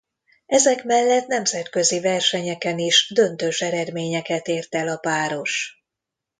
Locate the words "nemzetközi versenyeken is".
1.27-3.11